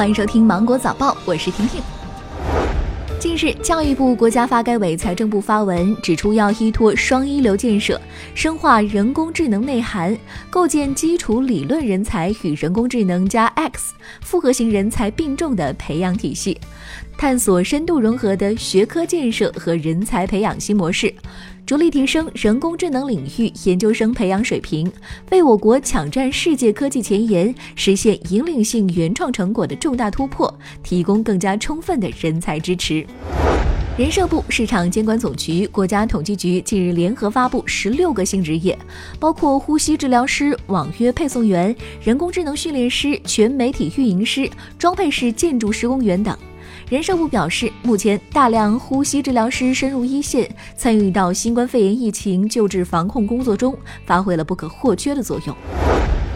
[0.00, 1.78] 欢迎收听《芒果早报》，我是婷婷。
[3.18, 8.00] 近日，教育部、国家发改委、财政部发文指出，要依托双一流建设，
[8.34, 10.16] 深化人工智能内涵，
[10.48, 13.92] 构建基础理论人才与人工智能加 X
[14.22, 16.58] 复合型人才并重的培养体系，
[17.18, 21.12] 探索深度融合的学科建设和人才培养新模式，
[21.70, 24.90] 着力提升人工智能领域研究生培养水平，
[25.30, 30.52] 为我国抢占世界科技前沿、实现引领性原创成果的重大突破
[30.82, 33.06] 提供更加充分的人才支持。
[33.96, 38.76] 人社部、市场监管总局、国家统计局近日联合发布十六个新职业，
[39.20, 46.36] 包括呼吸治疗师、网约配送员、人工智能训练师、全媒体运营师、装配式建筑施工员等。
[46.90, 55.56] 人社部表示，目前大量呼吸治疗师深入一线，参与到新冠肺炎疫情救治防控工作中，发挥了不可或缺的作用。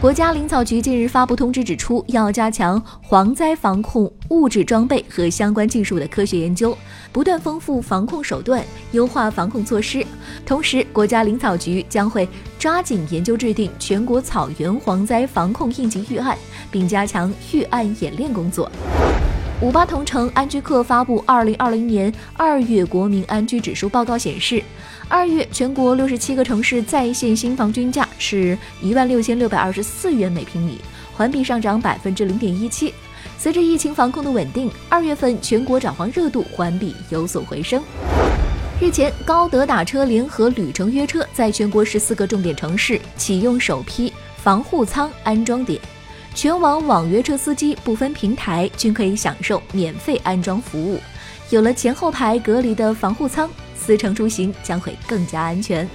[0.00, 6.78] 国家林草局近日发布通知，指出要加强蝗灾防控物质装备和相关技术的科学研究，
[7.10, 10.06] 不断丰富防控手段，优化防控措施。
[10.44, 16.38] 同时，国家林草局将会抓紧研究制定全国草原蝗灾防控应急预案，
[16.70, 18.70] 并加强预案演练工作。
[19.62, 24.62] 五八同城安居客发布二零二零年二月国民安居指数报告显示，
[25.08, 30.78] 二月全国六十七个城市在线新房均价是一万六千六百二十四元每平米，
[31.14, 32.92] 环比上涨百分之零点一七。
[33.38, 37.82] 随着疫情防控的稳定，二月份全国找房热度环比有所回升。
[38.78, 45.80] 日前，高德打车联合旅程约车在全国十四个重点城市启用首批防护舱安装点。
[46.36, 51.00] 全网网约车司机不分平台均可以享受免费安装服务。
[51.48, 55.88] 有了前后排隔离的防护舱，司乘出行将会更加安全。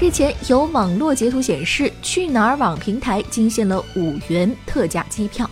[0.00, 5.48] 日前，有网络截图显示，去哪儿网平台惊现了五元特价机票。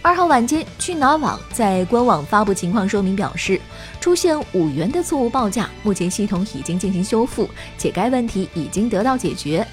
[0.00, 3.60] 二号晚间，去哪儿网在官网发布情况说明，表示
[4.00, 9.66] 出现五元的错误报价，目前系统已经进行修复，且该问题已经得到解决。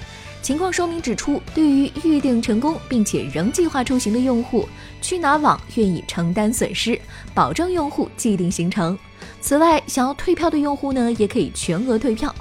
[0.44, 4.68] 情况说明指出，对于预定成功并且仍计划出行的用户，
[5.00, 7.00] 去哪儿网愿意承担损失，
[7.32, 8.98] 保证用户既定行程。
[9.40, 12.32] 此外，想要退票的用户呢，也可以全额退票。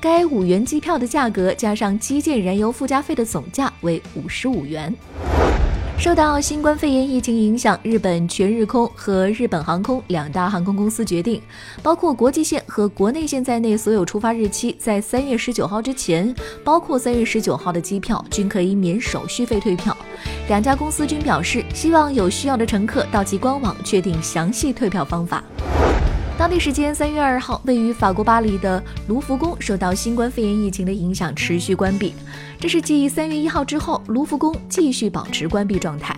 [0.00, 4.90] 该五元机票的价格加上基建燃油附加费的总价为五十五元。
[6.02, 11.40] 受到新冠肺炎疫情影响，日本全日空和日本航空两大航空公司决定，
[11.80, 19.96] 包括国际线和国内线在内所有出发日期在三月十九号之前，包括三月十九号的机票均可以免手续费退票。
[20.48, 25.44] 两家公司均表示，希望有需要的乘客到其官网确定详细退票方法。
[26.42, 32.12] 当地时间三月二号，位于法国巴黎的卢浮宫受到新冠肺炎疫情的影响，持续关闭。
[32.58, 36.16] 这是继三月一号之后，卢浮宫继续保持关闭状态。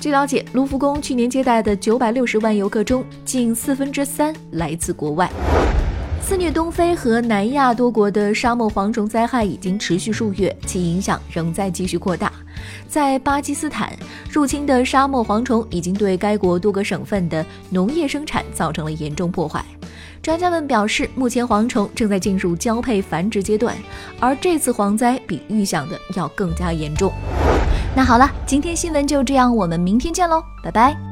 [0.00, 5.30] 据了解，卢浮宫去年接待的九百六十万游客中，近四分之三来自国外。
[6.20, 12.32] 肆虐东非和南亚多国的沙漠蝗虫灾害已经持续数月，其影响仍在继续扩大。
[12.88, 13.96] 在巴基斯坦，
[14.30, 19.64] 入侵的沙漠蝗虫已经对该国多个省份的农业生产造成了严重破坏。
[20.22, 23.74] 专家们表示，目前蝗虫正在进入交配繁殖阶段，
[24.20, 27.12] 而这次蝗灾比预想的要更加严重。
[27.96, 31.09] 那好了，今天新闻就这样，我们明天见喽，拜拜。